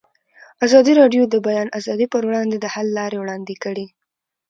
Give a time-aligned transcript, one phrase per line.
[0.65, 3.85] ازادي راډیو د د بیان آزادي پر وړاندې د حل لارې وړاندې کړي.